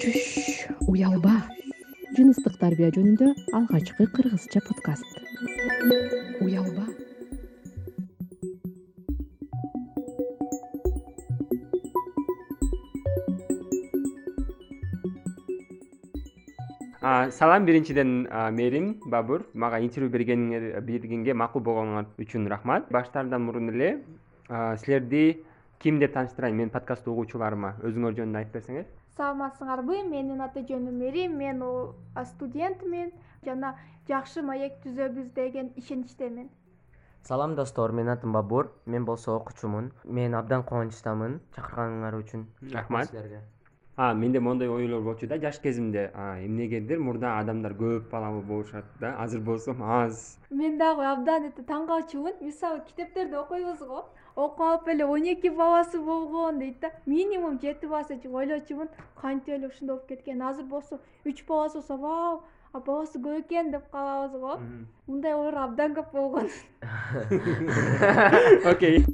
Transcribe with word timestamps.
чүш 0.00 0.64
уялба. 0.88 1.34
Жыныстык 2.16 2.54
тарбия 2.56 2.88
жөнүндө 2.94 3.26
алгачкы 3.52 4.06
кыргызча 4.14 4.62
подкаст. 4.64 5.04
Уялба. 6.40 6.86
Салам 17.36 17.66
биринчиден 17.66 18.28
мээрим 18.56 18.94
бабур. 19.04 19.44
Мага 19.52 19.82
интервью 19.84 20.08
бергенге 20.10 21.34
макул 21.34 21.60
болгонуңар 21.60 22.08
үчүн 22.16 22.48
рахмат. 22.48 22.88
Баштаардан 22.88 23.44
мурун 23.44 23.68
эле 23.74 23.98
силерди 24.48 25.42
ким 25.78 26.00
деп 26.00 26.14
тааныштырайын? 26.16 26.56
Менин 26.56 26.72
подкаст 26.72 27.06
угуучуларыма 27.08 27.76
өзүңөр 27.84 28.16
жөнүндө 28.16 28.42
айтып 28.42 28.58
берсеңер 28.60 28.88
саламатсыңарбы 29.16 30.02
менин 30.08 30.40
аты 30.40 30.62
жөнүм 30.68 30.96
мээрим 31.02 31.36
мен 31.36 31.62
студентмин. 32.32 33.12
Жана 33.44 33.74
жакшы 34.08 34.42
маек 34.42 34.80
түзөбүз 34.84 35.30
деген 35.34 35.72
ишеничтемин. 35.76 36.50
Салам 37.22 37.54
достор. 37.54 37.92
Менин 37.92 38.12
атым 38.12 38.32
бабур. 38.32 38.72
Мен 38.86 39.04
болсо 39.04 39.36
окуучумун. 39.36 39.92
Мен 40.04 40.34
абдан 40.34 40.62
кубанычтамын 40.64 41.40
чакырганыңар 41.56 42.20
үчүн. 42.20 42.46
Рахмат. 42.72 43.10
Силерге. 43.10 43.40
Менде 43.98 44.40
моундай 44.40 44.68
ойлор 44.68 45.02
болчу 45.02 45.26
да 45.28 45.36
жаш 45.38 45.58
кезимде. 45.60 46.10
Эмнегедир 46.16 46.98
мурда 46.98 47.38
адамдар 47.38 47.74
көп 47.76 48.08
балалуу 48.10 48.40
болушат 48.42 48.84
да 49.00 49.14
азыр 49.20 49.40
болсо 49.40 49.74
аз. 49.78 50.38
Мен 50.50 50.78
дагы 50.78 51.04
абдан 51.04 51.44
это 51.44 51.62
таң 51.62 51.86
калчумун 51.86 52.32
мисалы 52.40 52.80
китептерде 52.86 53.36
окуйбуз 53.36 53.78
го 53.84 54.06
окуп 54.44 54.60
алып 54.66 54.88
эле 54.88 55.04
он 55.04 55.26
эки 55.32 55.48
баласы 55.48 56.00
болгон 56.00 56.58
дейт 56.58 56.80
да. 56.80 56.92
Минимум 57.06 57.60
жети 57.60 57.86
баласы 57.86 58.16
деп 58.16 58.34
ойлочумун. 58.34 58.88
Кантип 59.20 59.54
эле 59.54 59.68
ушундай 59.68 59.96
болуп 59.96 60.08
кеткен? 60.08 60.42
Азыр 60.42 60.64
болсо 60.64 61.00
үч 61.24 61.44
баласы 61.46 61.78
болсо 61.78 61.96
вау 61.96 62.42
а 62.72 62.80
баласы 62.80 63.18
көп 63.18 63.44
экен 63.44 63.70
деп 63.72 63.90
калабыз 63.90 64.38
го. 64.40 64.58
Мындай 65.06 65.34
ойлор 65.34 65.58
абдан 65.64 65.94
көп 65.94 66.12
болгон. 66.12 66.48
Окей. 68.72 69.04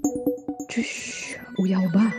Чүш 0.70 1.38
уялба. 1.58 2.10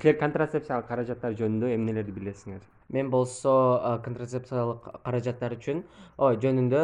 Силер 0.00 0.16
контрацепциялык 0.16 0.86
каражаттар 0.88 1.34
жөнүндө 1.36 1.74
эмнелерди 1.74 2.12
билесиңер? 2.16 2.62
Мен 2.88 3.10
болсо 3.12 3.52
контрацепциялык 4.04 4.86
каражаттар 5.04 5.54
үчүн 5.58 5.82
ой 6.16 6.38
жөнүндө 6.40 6.80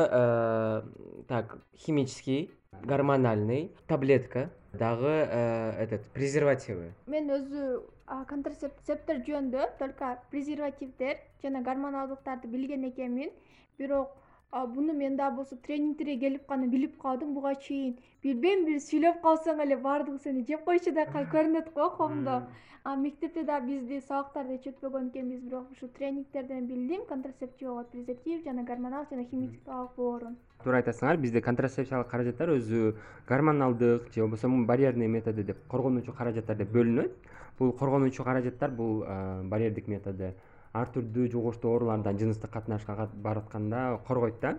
так 1.31 1.57
химический 1.87 2.51
гормональный 2.85 3.73
таблетка 3.87 4.51
дагы 4.73 5.09
этот 5.09 6.05
презервативы. 6.13 6.93
Мен 7.07 7.31
өзү 7.31 7.83
контрацептер 8.29 9.23
жөнүндө 9.27 9.71
только 9.79 10.19
презервативдер 10.31 11.17
жана 11.43 11.63
гормоналдыктарды 11.63 12.49
билген 12.49 12.89
экенмин. 12.91 13.31
Бирок 13.79 14.13
буну 14.53 14.93
мен 14.93 15.17
дагы 15.17 15.37
болсо 15.37 15.57
тренингтерге 15.57 16.19
келип 16.19 16.49
гана 16.49 16.67
билип 16.67 16.99
калдым. 16.99 17.35
Буга 17.35 17.55
чейин 17.55 17.99
билбейм 18.23 18.65
бир 18.65 18.79
сүйлөп 18.81 19.21
калсаң 19.23 19.61
эле 19.63 19.77
баардыгы 19.77 20.19
сени 20.19 20.45
жеп 20.47 20.65
коюшудай 20.65 21.07
көрүнөт 21.07 21.73
го 21.75 21.91
комдо 21.97 22.47
мектепте 22.87 23.43
дагы 23.43 23.67
бизди 23.67 24.01
сабактарды 24.07 24.55
эч 24.55 24.67
өтпөгөн 24.71 25.09
экенбиз 25.11 25.41
бирок 25.43 25.71
ушу 25.73 25.89
тренингтерден 25.89 26.67
билдим. 26.67 27.05
Контрацептив 27.09 27.69
презерватив 27.91 28.45
жана 28.45 28.63
гормоналдык 28.63 29.11
жана 29.11 29.25
химическалык 29.25 29.91
боорун. 29.97 30.37
Туура 30.63 30.79
айтасыңар 30.79 31.17
бизде 31.17 31.43
контрацепциялык 31.43 32.09
каражаттар 32.09 32.55
өзү 32.55 32.95
гормоналдык 33.29 34.15
же 34.15 34.21
болбосо 34.23 34.49
барьерный 34.49 35.09
методу 35.09 35.43
деп 35.43 35.59
коргонуучу 35.69 36.13
каражаттар 36.13 36.57
деп 36.57 36.71
бөлүнөт. 36.71 37.11
Бул 37.59 37.73
коргонуучу 37.73 38.23
каражаттар 38.23 38.71
бул 38.71 39.05
барьердик 39.51 39.89
методу 39.89 40.33
ар 40.73 40.91
түрдүү 40.95 41.31
жугуштуу 41.33 41.73
оорулардан 41.73 42.19
жыныстык 42.19 42.51
катнашка 42.51 43.09
барып 43.15 43.47
атканда 43.47 44.01
коргойт 44.07 44.41
да. 44.41 44.59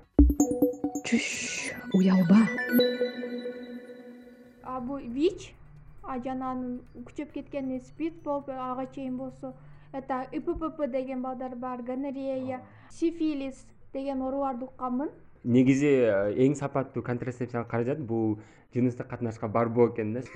Чүш 1.05 1.73
уялба. 1.93 2.41
Бул 4.87 4.99
вич 5.13 5.53
жана 6.23 6.51
анын 6.51 6.79
күчөп 7.07 7.33
кеткени 7.35 7.79
спид 7.79 8.21
болуп 8.23 8.49
ага 8.49 8.85
чейин 8.95 9.17
болсо 9.17 9.53
это 9.91 10.25
иппп 10.31 10.85
деген 10.91 11.21
балдар 11.21 11.55
бар 11.55 11.81
гонорея 11.81 12.61
сифилис 12.89 13.65
деген 13.93 14.21
ооруларды 14.21 14.65
укканмын 14.65 15.09
негизи 15.43 15.93
э, 16.07 16.33
эң 16.47 16.55
сапаттуу 16.55 17.03
контрацепциялык 17.03 17.69
каражат 17.69 17.99
бул 17.99 18.39
жыныстык 18.73 19.07
катнашка 19.07 19.47
барбоо 19.47 19.89
экен 19.89 20.13
да. 20.13 20.21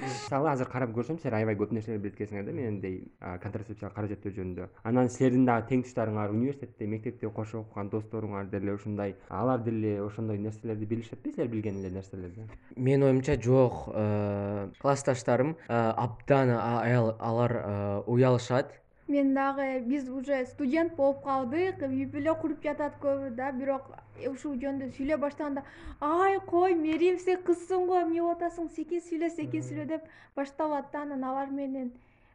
Мисалы 0.00 0.50
азыр 0.50 0.68
карап 0.70 0.92
көрсөм 0.94 1.18
силер 1.20 1.34
аябай 1.40 1.56
көп 1.58 1.72
нерселерди 1.74 2.02
билет 2.04 2.16
экенсиңер 2.16 2.44
да 2.46 2.52
мендей 2.54 3.12
контрацепциялык 3.42 3.94
каражаттар 3.94 4.32
жөнүндө. 4.36 4.68
Анан 4.84 5.10
силердин 5.10 5.46
дагы 5.48 5.66
тең 5.70 5.84
туштарыңар 5.84 6.32
университетте 6.32 6.86
мектепте 6.86 7.30
кошо 7.30 7.64
окуган 7.64 7.90
досторуңар 7.90 8.50
деле 8.50 8.74
ушундай 8.74 9.16
алар 9.28 9.60
деле 9.66 10.00
ошондой 10.02 10.38
нерселерди 10.38 10.86
билишетпи 10.86 11.32
силер 11.34 11.48
билген 11.48 11.80
эле 11.82 11.90
нерселерди. 11.90 12.46
Менин 12.76 13.08
оюмча 13.08 13.40
жок 13.40 13.88
э, 13.92 14.68
классташтарым 14.80 15.56
э, 15.68 15.74
абдан 15.74 16.50
алар 16.50 18.04
уялышат 18.06 18.80
мен 19.10 19.32
дагы 19.34 19.80
биз 19.86 20.08
уже 20.08 20.44
студент 20.46 20.94
болуп 20.96 21.24
калдык 21.24 21.82
үй 21.86 22.04
бүлө 22.12 22.34
куруп 22.42 22.62
жатат 22.66 22.98
көбү 23.02 23.30
да 23.40 23.50
бирок 23.52 23.88
ушул 24.30 24.54
жөнүндө 24.62 24.90
сүйлөй 24.96 25.18
баштаганда 25.24 25.64
ай 26.08 26.38
кой 26.52 26.76
мээрим 26.84 27.18
сен 27.24 27.42
кызсың 27.48 27.88
го 27.90 27.98
эмне 28.02 28.22
болуп 28.22 28.38
атасың 28.38 28.70
секин 28.76 29.02
сүйлө 29.08 29.32
секин 29.34 29.66
сүйлө 29.66 29.88
деп 29.94 30.06
башталат 30.36 30.92
да 30.92 31.02
анан 31.02 31.24
алар 31.32 31.50
менен. 31.50 31.90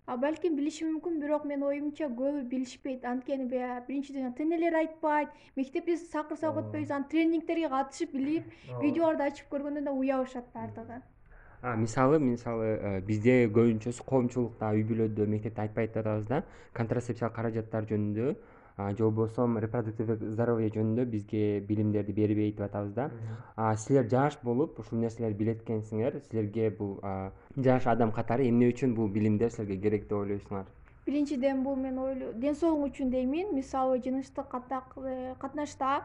Балким 0.06 0.54
билиши 0.60 0.86
мүмкүн 0.86 1.18
бирок 1.22 1.48
менин 1.50 1.64
оюмча 1.66 2.12
көбү 2.20 2.44
билишпейт. 2.52 3.06
Анткени 3.10 3.48
баягы 3.50 3.88
биринчиден 3.88 4.34
тенелер 4.38 4.78
айтпайт 4.84 5.34
мектепти 5.56 5.98
чакырсак 6.12 6.62
өтпөйбүз 6.62 6.92
анан 6.92 7.10
тренингтерге 7.10 7.72
катышып 7.74 8.14
билип 8.14 8.54
видеолорду 8.84 9.26
ачып 9.32 9.50
көргөндө 9.56 9.88
да 9.88 9.98
уябышат 10.04 10.54
баардыгы 10.54 11.02
мисалы 11.64 12.20
мисалы 12.20 12.66
э, 12.66 13.02
бизде 13.02 13.48
көбүнчөсү 13.48 14.06
коомчулукта 14.06 14.74
үй 14.76 14.84
бүлөдө 14.84 15.28
мектепте 15.28 15.62
айтпайт 15.62 15.98
атабыз 15.98 16.28
да 16.28 16.44
контрацепциялык 16.74 17.36
каражаттар 17.36 17.88
жөнүндө 17.90 18.36
же 18.78 19.04
болбосо 19.04 19.48
репродуктивдик 19.60 20.24
здоровье 20.36 20.70
жөнүндө 20.70 21.06
бизге 21.08 21.62
билимдерди 21.62 22.12
бербейт 22.12 22.58
деп 22.58 22.66
атабыз 22.66 22.94
да. 22.94 23.10
Силер 23.78 24.10
жаш 24.12 24.38
болуп 24.44 24.80
ушул 24.80 25.00
нерселерди 25.00 25.38
билет 25.44 25.62
экенсиңер 25.64 26.20
силерге 26.28 26.70
бул 26.70 27.00
жаш 27.56 27.88
адам 27.88 28.12
катары 28.12 28.50
эмне 28.50 28.68
үчүн 28.74 28.94
бул 28.96 29.08
билимдер 29.08 29.52
силерге 29.52 29.78
керек 29.78 30.10
деп 30.10 30.20
ойлойсуңар? 30.20 30.66
Биринчиден 31.06 31.64
бул 31.64 31.76
мен 31.78 32.00
ойлойм 32.02 32.40
ден 32.42 32.56
соолугуң 32.56 32.90
үчүн 32.90 33.12
деймин. 33.14 33.56
Мисалы 33.56 34.02
жыныстык 34.02 34.56
э, 34.58 35.36
катнашта 35.40 36.04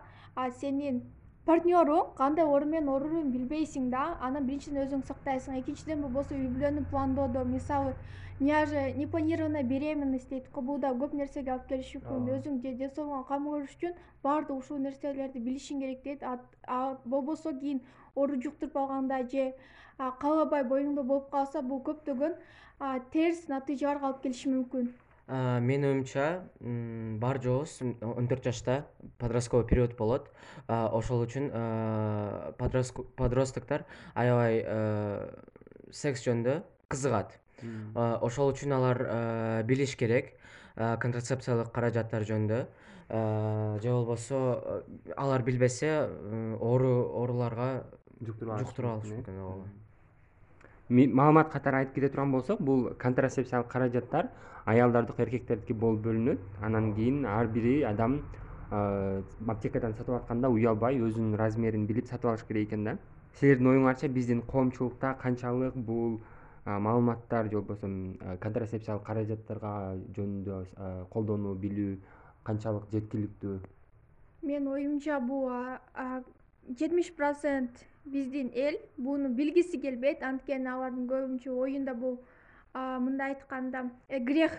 сенин 0.60 1.03
партнеруң 1.47 2.15
кандай 2.17 2.45
орун 2.45 2.71
менен 2.71 2.89
ооруурун 2.93 3.31
билбейсиң 3.33 3.91
да 3.91 4.03
анан 4.21 4.47
биринчиден 4.47 4.83
өзүңдү 4.84 5.06
сактайсың. 5.09 5.56
Экинчиден 5.61 6.03
болбосо 6.05 6.34
үй 6.37 6.49
бүлөнү 6.53 6.84
пландоодо 6.91 7.45
мисалы 7.45 7.95
непланированная 8.41 9.62
беременность 9.62 10.31
дейт 10.31 10.51
го 10.53 10.62
бул 10.62 10.78
көп 10.78 11.12
нерсеге 11.15 11.51
алып 11.53 11.67
келиши 11.69 11.99
мүмкүн 11.99 12.31
өзүң 12.37 12.61
ден 12.62 12.91
соолугуңа 12.95 13.27
камы 13.28 13.51
көрүш 13.55 13.75
үчүн 13.77 13.99
баардык 14.23 14.56
ушул 14.56 14.78
нерселерди 14.78 15.39
билишиң 15.39 15.81
керек 15.81 16.03
дейт. 16.05 16.25
Болбосо 17.05 17.53
кийин 17.53 17.83
оору 18.15 18.41
жуктуруп 18.41 18.77
алганда 18.77 19.22
же 19.28 19.53
каалабай 19.99 20.65
боюңда 20.65 21.03
болуп 21.03 21.31
калса 21.31 21.61
бул 21.62 21.83
көптөгөн 21.84 22.34
терс 23.12 23.47
натыйжаларга 23.49 24.07
алып 24.07 24.22
келиши 24.22 24.49
мүмкүн 24.49 24.89
менин 25.31 25.85
оюмча 25.91 26.43
бар 26.61 27.39
жообуз 27.43 27.79
он 28.03 28.27
төрт 28.29 28.45
жашта 28.45 28.87
подростковый 29.19 29.67
период 29.67 29.97
болот. 29.97 30.31
Ошол 30.67 31.23
үчүн 31.27 31.51
подростоктор 32.59 33.85
аябай 34.15 34.65
секс 35.93 36.25
жөнүндө 36.27 36.61
кызыгат. 36.91 37.39
Ошол 37.95 38.51
үчүн 38.55 38.75
алар 38.75 39.03
билиш 39.69 39.95
керек 39.97 40.34
контрацепциялык 40.75 41.71
каражаттар 41.72 42.27
жөнүндө. 42.27 42.65
Же 43.10 43.91
болбосо 43.91 44.84
алар 45.16 45.43
билбесе 45.47 46.09
оору 46.59 46.95
ооруларга 47.22 47.84
жуктуруп 48.21 48.59
алышы 48.59 49.15
мүмкүн 49.15 49.39
ооба 49.43 49.79
маалымат 50.91 51.51
катары 51.53 51.77
айтып 51.84 51.95
кете 51.95 52.09
турган 52.09 52.33
болсок 52.33 52.60
бул 52.60 52.91
контрацепциялык 52.98 53.69
каражаттар 53.69 54.28
аялдардыкы 54.66 55.22
эркектердики 55.22 55.72
болуп 55.72 56.03
бөлүнөт. 56.04 56.41
Анан 56.60 56.95
кийин 56.95 57.25
ар 57.27 57.47
бири 57.47 57.83
адам 57.83 58.21
аптекадан 58.71 59.95
сатып 59.95 60.15
атканда 60.15 60.51
уялбай 60.51 60.98
өзүнүн 60.98 61.37
размерин 61.39 61.87
билип 61.87 62.07
сатып 62.07 62.31
алыш 62.31 62.45
керек 62.48 62.69
экен 62.69 62.84
да. 62.84 62.98
Силердин 63.39 63.66
оюңарча 63.71 64.09
биздин 64.09 64.42
коомчулукта 64.42 65.15
канчалык 65.22 65.75
бул 65.75 66.21
маалыматтар 66.66 67.48
же 67.51 67.60
болбосо 67.60 67.89
контрацепциялык 68.41 69.04
каражаттарга 69.07 69.97
жөнүндө 70.16 70.65
колдонуу 71.10 71.54
билүү 71.54 71.97
канчалык 72.45 72.91
жеткиликтүү. 72.92 73.60
Менин 74.42 74.69
оюмча 74.69 75.21
бул 75.21 75.51
жетимиш 76.69 77.15
процент 77.16 77.87
биздин 78.05 78.51
эл 78.55 78.77
буну 78.97 79.29
билгиси 79.29 79.81
келбейт. 79.81 80.23
Анткени 80.23 80.69
алардын 80.69 81.07
көбүнчө 81.09 81.55
оюнда 81.55 81.95
бул 81.95 82.19
мындай 82.75 83.35
айтканда 83.35 83.91
э, 84.09 84.19
грех 84.19 84.53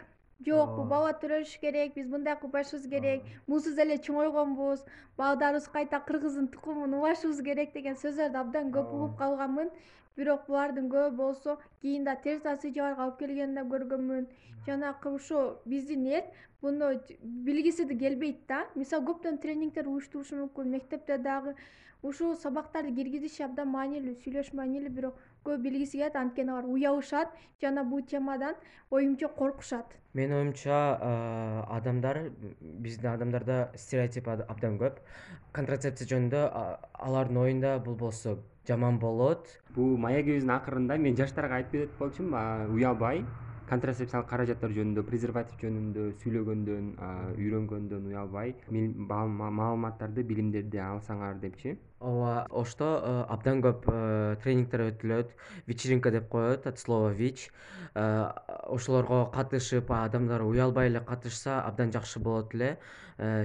жок 0.46 0.76
бул 0.76 0.86
бала 0.90 1.14
төрөлүш 1.22 1.54
керек 1.62 1.94
биз 1.96 2.08
мындай 2.10 2.36
кылбашыбыз 2.42 2.88
керек 2.90 3.24
бусуз 3.48 3.78
эле 3.78 3.98
чоңойгонбуз 4.08 4.84
балдарыбыз 5.18 5.68
кайта 5.76 6.00
кыргыздын 6.08 6.48
тукумун 6.56 6.96
убашыбыз 6.98 7.42
керек 7.46 7.74
деген 7.74 7.96
сөздөрдү 8.04 8.42
абдан 8.42 8.72
көп 8.76 8.94
угуп 8.98 9.18
калганмын 9.20 9.70
бирок 10.18 10.48
булардын 10.48 10.90
көбү 10.92 11.16
болсо 11.16 11.58
кийин 11.82 12.04
да 12.04 12.16
терс 12.16 12.44
натыйжаларга 12.44 13.04
алып 13.04 13.20
келгенин 13.20 13.56
да 13.56 13.64
көргөнмүн. 13.64 14.28
Жанагы 14.68 15.10
ушу 15.10 15.58
биздин 15.66 16.06
эл 16.06 16.26
муну 16.62 16.94
билгиси 17.22 17.88
келбейт 17.88 18.48
да. 18.48 18.66
Мисалы 18.76 19.06
көптөгөн 19.08 19.42
тренингдер 19.42 19.88
уюштурушу 19.88 20.36
мүмкүн 20.36 20.76
мектепте 20.76 21.18
дагы 21.18 21.56
ушул 22.04 22.36
сабактарды 22.36 22.94
киргизиш 22.98 23.40
абдан 23.46 23.70
маанилүү 23.70 24.16
сүйлөш 24.24 24.54
маанилүү 24.58 24.94
бирок 24.94 25.18
көбү 25.46 25.62
билгиси 25.62 26.00
келет 26.00 26.16
анткени 26.16 26.50
алар 26.50 26.66
уябышат 26.66 27.34
жана 27.62 27.84
бул 27.84 28.02
темадан 28.02 28.56
оюмча 28.90 29.28
коркушат. 29.28 29.86
Менин 30.14 30.36
оюмча 30.38 30.78
адамдар 31.70 32.32
биздин 32.62 33.12
адамдарда 33.12 33.72
стереотип 33.76 34.28
абдан 34.28 34.80
көп. 34.82 34.98
Контрацепция 35.54 36.08
жөнүндө 36.10 36.42
алардын 36.94 37.38
оюнда 37.38 37.78
бул 37.86 37.96
болсо 37.96 38.38
жаман 38.72 39.00
болот. 39.04 39.54
Бул 39.76 39.96
маегибиздин 40.08 40.56
акырында 40.58 40.98
мен 40.98 41.20
жаштарга 41.20 41.62
айтып 41.62 41.78
кетет 41.78 41.98
болчумун 42.00 42.76
уялбай 42.76 43.26
контрацепциялык 43.72 44.28
каражаттар 44.28 44.74
жөнүндө 44.76 45.04
презерватив 45.08 45.62
жөнүндө 45.64 46.08
сүйлөгөндөн 46.22 46.90
үйрөнгөндөн 47.40 48.10
уялбай 48.10 48.52
маалыматтарды 48.68 50.26
билимдерди 50.28 50.82
алсаңар 50.84 51.40
депчи. 51.40 51.78
Ооба 52.02 52.48
ошто 52.50 52.90
э, 52.98 53.14
абдан 53.32 53.62
көп 53.64 53.86
э, 53.94 54.36
тренингдер 54.44 54.88
өтүлөт 54.90 55.36
вечеринка 55.70 56.12
деп 56.12 56.28
коет 56.34 56.66
от 56.68 56.80
слова 56.82 57.12
вич 57.14 57.48
э, 57.94 58.04
ошолорго 58.76 59.28
катышып 59.36 59.92
адамдар 59.96 60.44
уялбай 60.44 60.90
эле 60.90 61.00
катышса 61.00 61.62
абдан 61.62 61.94
жакшы 61.94 62.20
болот 62.20 62.56
эле. 62.56 62.78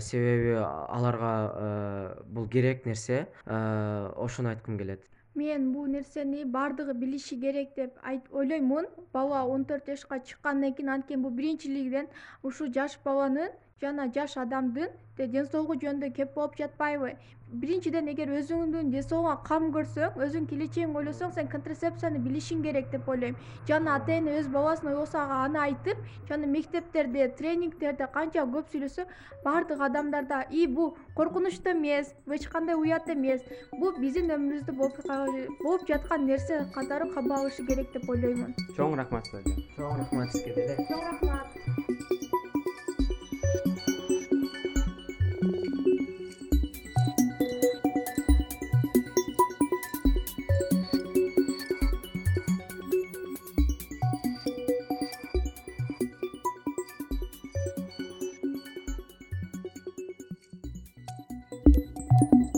Себеби 0.00 0.55
аларга 0.56 2.17
бул 2.25 2.49
керек 2.49 2.87
нерсе. 2.87 3.26
Ошону 3.44 4.49
айткым 4.49 4.78
келет 4.78 5.05
мен 5.37 5.69
бул 5.73 5.87
нерсени 5.94 6.44
баардыгы 6.56 6.94
билиши 7.03 7.37
керек 7.44 7.75
деп 7.77 8.00
ойлоймун 8.43 8.88
бала 9.12 9.43
он 9.56 9.65
төрт 9.71 9.93
жашка 9.93 10.19
чыккандан 10.31 10.75
кийин 10.75 10.93
анткени 10.97 11.23
бул 11.27 11.35
биринчилигинен 11.41 12.09
ушул 12.43 12.73
жаш 12.79 12.99
баланын 13.05 13.53
жана 13.81 14.11
жаш 14.12 14.37
адамдын 14.40 14.93
ден 15.17 15.49
соолугу 15.49 15.75
жөнүндө 15.81 16.12
кеп 16.17 16.34
болуп 16.34 16.56
жатпайбы. 16.56 17.17
Биринчиден 17.46 18.08
эгер 18.11 18.32
өзүңдүн 18.34 18.88
ден 18.90 19.05
соолугуңа 19.06 19.37
кам 19.46 19.69
көрсөң 19.75 20.17
өзүңдүн 20.19 20.49
келечегиңди 20.50 20.99
ойлосоң 21.00 21.32
сен 21.37 21.49
контрацепцияны 21.52 22.19
билишиң 22.25 22.62
керек 22.64 22.88
деп 22.90 23.08
ойлойм. 23.08 23.37
Жана 23.69 23.94
ата 24.00 24.17
эне 24.17 24.34
өз 24.40 24.49
баласын 24.50 24.90
ойлосо 24.90 25.20
ага 25.20 25.38
аны 25.44 25.61
айтып 25.62 26.00
жана 26.28 26.50
мектептерде 26.50 27.28
тренингдерде 27.38 28.08
канча 28.17 28.44
көп 28.56 28.73
сүйлөсө 28.73 29.06
баардык 29.44 29.81
адамдарда 29.88 30.43
и 30.50 30.67
бул 30.67 30.96
коркунучтуу 31.14 31.73
эмес 31.73 32.14
эч 32.38 32.49
кандай 32.49 32.75
уят 32.75 33.08
эмес 33.14 33.44
бул 33.78 33.94
биздин 34.00 34.32
өмүрүбүздө 34.37 34.73
болуп 35.62 35.87
жаткан 35.88 36.26
нерсе 36.26 36.64
катары 36.75 37.12
кабыл 37.14 37.38
алышы 37.40 37.67
керек 37.69 37.93
деп 37.94 38.11
ойлоймун 38.11 38.56
чоң 38.76 38.99
рахмат 39.02 39.31
силерге 39.31 39.69
чоң 39.76 40.00
рахмат 40.02 40.34
сизге 40.34 40.55
деле 40.58 40.88
чоң 40.90 41.06
рахмат 41.11 42.34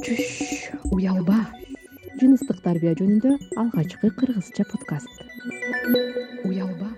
уялба. 0.09 1.37
Жыныстык 2.21 2.63
тарбия 2.65 2.95
жөнүндө 2.97 3.35
алгачкы 3.61 4.09
кыргызча 4.17 4.65
подкаст. 4.71 5.21
Уялба. 6.49 6.89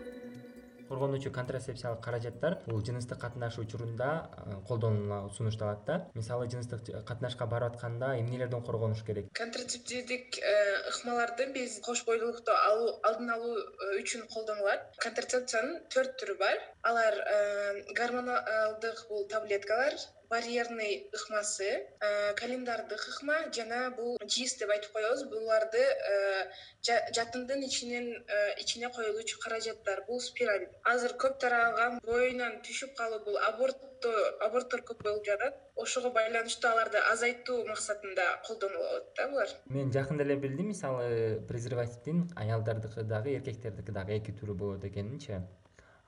Коргонуучу 0.90 1.32
контрацепциялык 1.34 2.00
каражаттар 2.04 2.58
бул 2.66 2.84
жыныстык 2.86 3.18
катнаш 3.18 3.58
учурунда 3.58 4.30
колдонууга 4.68 5.34
сунушталат 5.34 5.82
да. 5.86 5.96
Мисалы 6.14 6.46
жыныстык 6.50 6.86
катнашка 7.08 7.46
барып 7.46 7.74
атканда 7.74 8.12
эмнелерден 8.20 8.62
коргонуш 8.62 9.02
керек? 9.02 9.26
Контрацептивдик 9.34 10.38
э, 10.38 10.54
ыкмаларды 10.92 11.50
биз 11.54 11.80
кош 11.86 12.04
бойлуулукту 12.06 12.54
алдын 12.70 13.34
алуу 13.34 13.56
э, 13.58 14.00
үчүн 14.02 14.26
колдонулат. 14.30 14.86
Контрацепциянын 15.02 15.82
төрт 15.90 16.14
түрү 16.22 16.38
бар. 16.38 16.62
Алар 16.82 17.20
э, 17.26 17.84
гормоналдык 17.98 19.06
бул 19.10 19.26
таблеткалар 19.30 19.98
барьерный 20.30 21.10
ыкмасы. 21.12 21.86
Э, 22.00 22.32
календардык 22.34 23.02
ыкма 23.12 23.36
жана 23.52 23.90
бул 23.96 24.16
жис 24.26 24.56
деп 24.58 24.70
айтып 24.70 24.92
коебуз. 24.94 25.24
Буларды 25.28 25.82
э, 25.82 26.46
жатындын 26.86 27.64
ичинен 27.66 28.06
э, 28.14 28.54
ичине 28.62 28.88
коюлуучу 28.94 29.40
каражаттар 29.42 30.04
бул 30.06 30.20
спираль. 30.20 30.68
Азыр 30.84 31.16
көп 31.18 31.40
таралган 31.42 31.98
боюнан 32.06 32.60
түшүп 32.62 32.94
калуу 32.96 33.20
бул 33.26 33.38
абортту 33.50 34.14
аборттор 34.46 34.86
көп 34.86 35.02
болуп 35.02 35.26
жатат. 35.26 35.58
Ошого 35.74 36.12
байланыштуу 36.14 36.70
аларды 36.70 37.02
азайтуу 37.10 37.64
максатында 37.66 38.26
колдонулат 38.46 39.10
да 39.16 39.28
булар. 39.28 39.56
Мен 39.66 39.90
жакында 39.92 40.24
эле 40.24 40.36
билдим. 40.36 40.70
Мисалы 40.70 41.40
презервативдин 41.48 42.28
аялдардыкы 42.36 43.02
дагы 43.02 43.34
эркектердики 43.40 43.90
дагы 43.90 44.20
эки 44.20 44.30
түрү 44.30 44.54
болот 44.54 44.84
экенинчи 44.84 45.40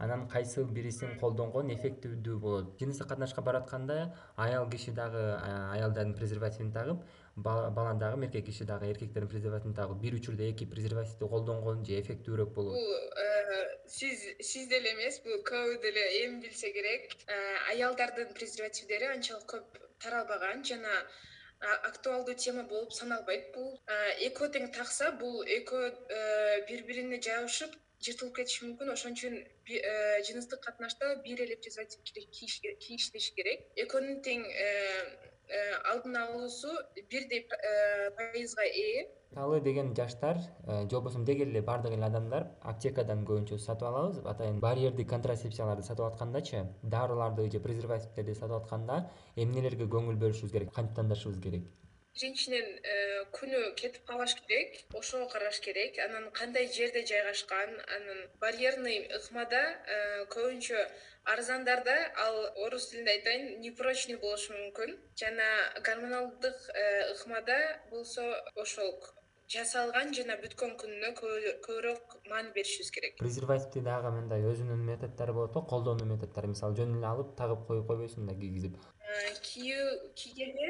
анан 0.02 0.28
кайсы 0.28 0.64
бирисин 0.64 1.18
колдонгон 1.20 1.70
эффективдүү 1.74 2.38
болот. 2.42 2.70
Жыныстык 2.80 3.08
катнашка 3.08 3.42
барып 3.42 3.64
атканда 3.64 4.14
аял 4.36 4.68
киши 4.70 4.90
дагы 4.90 5.22
аялдардын 5.38 6.14
презервативин 6.18 6.72
тагып 6.72 7.04
бала 7.36 7.94
дагы 7.94 8.26
эркек 8.26 8.46
киши 8.46 8.64
дагы 8.64 8.90
эркектердин 8.90 9.28
презервативин 9.28 9.74
тагып 9.74 10.00
бир 10.02 10.14
учурда 10.14 10.48
эки 10.50 10.66
презервативди 10.66 11.28
колдонгон 11.28 11.84
же 11.86 12.00
эффектүүрөөк 12.00 12.54
болобу 12.54 12.74
бул 12.74 12.94
э, 13.24 13.78
сиз 13.86 14.24
сиз 14.40 14.68
деле 14.68 14.92
эмес 14.92 15.20
бул 15.24 15.38
көбү 15.50 15.80
деле 15.82 16.02
эми 16.24 16.40
билсе 16.44 16.72
керек 16.72 17.14
э, 17.26 17.36
аялдардын 17.72 18.34
презервативдери 18.38 19.08
анчалык 19.14 19.46
көп 19.54 19.80
таралбаган 20.04 20.64
жана 20.64 20.96
актуалдуу 21.88 22.34
тема 22.34 22.64
болуп 22.64 22.92
саналбайт 22.92 23.52
бул. 23.54 23.78
Э, 23.86 24.18
экөө 24.28 24.50
тең 24.56 24.72
такса 24.76 25.12
бул 25.22 25.44
экөө 25.58 25.92
бири 26.68 26.82
бирине 26.90 27.20
жабышып 27.22 27.78
жыртылып 28.06 28.36
кетиши 28.40 28.66
мүмкүн. 28.66 28.92
Ошон 28.92 29.16
үчүн 29.16 29.36
э, 29.38 30.22
жыныстык 30.28 30.62
катнашта 30.64 31.14
бир 31.24 31.42
эле 31.44 31.56
презерватив 31.56 32.02
кийишилиши 32.06 33.34
керек. 33.36 33.66
Экөөнүн 33.84 34.22
тең 34.26 34.44
э, 34.46 34.68
э, 35.48 35.60
алдын 35.92 36.18
алуусу 36.22 36.72
бирдей 37.10 37.44
пайызга 38.18 38.66
ээ. 38.68 39.04
Мисалы 39.32 39.60
деген 39.64 39.94
жаштар 39.96 40.38
же 40.38 40.88
болбосо 40.90 41.22
деги 41.24 41.46
эле 41.46 41.62
баардык 41.62 41.94
эле 41.96 42.04
адамдар 42.04 42.48
аптекадан 42.60 43.24
көбүнчө 43.28 43.58
сатып 43.58 43.88
алабыз. 43.88 44.18
Атайын 44.34 44.60
барьердик 44.60 45.08
контрацепцияларды 45.08 45.86
сатып 45.86 46.10
аткандачы 46.10 46.66
дарыларды 46.82 47.50
же 47.50 47.60
презервативдерди 47.60 48.34
сатып 48.34 48.58
атканда 48.62 49.04
эмнелерге 49.36 49.88
көңүл 49.96 50.20
бөлүшүбүз 50.24 50.52
керек 50.58 50.74
кантип 50.74 51.00
тандашыбыз 51.00 51.40
керек 51.46 51.70
биринчиден 52.16 52.66
э, 52.84 52.94
күнү 53.36 53.60
кетип 53.80 54.04
калбаш 54.08 54.34
керек 54.40 54.76
ошого 54.94 55.28
караш 55.28 55.60
керек. 55.64 55.98
Анан 55.98 56.30
кандай 56.30 56.68
жерде 56.68 57.04
жайгашкан 57.06 57.72
анан 57.96 58.20
барьерный 58.40 59.08
ыкмада 59.16 59.62
э, 59.86 60.26
көбүнчө 60.34 60.84
арзандарда 61.34 61.96
ал 62.26 62.36
орус 62.66 62.90
тилинде 62.90 63.16
айтайын 63.16 63.60
непрочный 63.64 64.20
болушу 64.20 64.52
мүмкүн. 64.52 64.94
Жана 65.16 65.48
гормоналдык 65.88 66.68
э, 66.74 67.12
ыкмада 67.14 67.58
болсо 67.90 68.28
ошол 68.56 68.92
жасалган 69.52 70.12
жана 70.16 70.36
бүткөн 70.40 70.76
күнүнө 70.80 71.12
көбүрөөк 71.18 72.16
маани 72.30 72.52
беришибиз 72.56 72.92
керек. 72.92 73.18
Презервативди 73.24 73.84
дагы 73.88 74.12
мындай 74.14 74.44
өзүнүн 74.52 74.84
методдору 74.88 75.40
болот 75.40 75.56
го 75.56 75.64
колдонуу 75.74 76.08
методдору 76.14 76.52
мисалы 76.54 76.76
жөн 76.80 76.98
эле 76.98 77.08
алып 77.08 77.36
тагып 77.40 77.66
коюп 77.68 77.88
койбойсуң 77.88 78.28
да 78.28 78.36
кийгизип 78.38 78.76
кийүү 79.46 79.88
кийгенде 80.16 80.68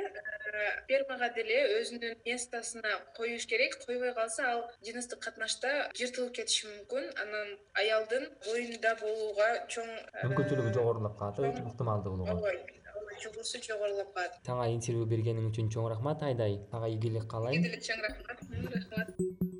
спермага 0.52 1.28
деле 1.36 1.58
өзүнүн 1.78 2.18
местосуна 2.26 2.92
коюш 3.16 3.46
керек 3.50 3.78
койбой 3.86 4.12
калса 4.18 4.48
ал 4.52 4.62
жыныстык 4.86 5.22
катнашта 5.26 5.70
жыртылып 5.98 6.34
кетиши 6.38 6.68
мүмкүн. 6.68 7.08
Анан 7.24 7.54
аялдын 7.82 8.28
боюнда 8.46 8.94
болууга 9.00 9.48
чоң 9.72 9.88
мүмкүнчүлүгү 10.24 10.74
жогорулап 10.76 11.16
калат 11.18 11.40
э 11.40 11.64
ыктымалдуулугу 11.70 12.36
ооба 12.36 12.52
ооба 12.52 13.20
чогуусу 13.24 13.62
жогорулап 13.68 14.12
калат. 14.14 14.36
Сага 14.50 14.68
интервью 14.76 15.08
бергениң 15.14 15.48
үчүн 15.52 15.72
чоң 15.76 15.88
рахмат 15.94 16.22
айдай. 16.28 16.60
Сага 16.70 16.92
ийгилик 16.92 17.26
каалайм. 17.32 17.62
Сизге 17.62 17.70
деле 17.70 17.82
чоң 17.88 17.98
рахмат 18.08 18.38
рахмат 18.76 19.51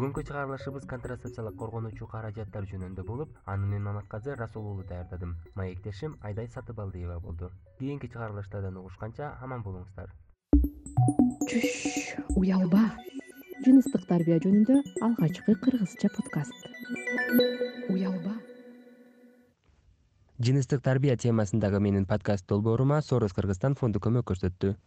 бүгүнкү 0.00 0.22
чыгарылышыбыз 0.24 0.86
контрацепциялык 0.88 1.58
коргонуучу 1.60 2.06
каражаттар 2.08 2.64
жөнүндө 2.70 3.02
болуп 3.04 3.34
аны 3.52 3.66
мен 3.68 3.82
маматказы 3.84 4.32
расул 4.32 4.64
уулу 4.70 4.84
даярдадым. 4.88 5.34
Маектешим 5.60 6.14
айдай 6.22 6.48
сатыбалдиева 6.48 7.18
болду. 7.20 7.50
Кийинки 7.78 8.08
чыгарылыштардан 8.08 8.78
угушканча 8.80 9.34
аман 9.44 9.60
болуңуздар. 9.60 10.08
Чүш 11.50 12.16
уялба. 12.32 12.86
Жыныстык 13.66 14.06
тарбия 14.08 14.40
жөнүндө 14.40 14.80
алгачкы 15.04 15.58
кыргызча 15.66 16.08
подкаст. 16.16 16.56
Уялба. 17.92 18.38
Жыныстык 20.40 20.80
тарбия 20.80 21.18
темасындагы 21.20 21.78
менин 21.78 22.06
подкаст 22.06 22.48
долбоорума 22.48 23.02
сорос 23.02 23.36
кыргызстан 23.36 23.76
фонду 23.76 24.00
көмөк 24.00 24.32
көрсөттү 24.32 24.78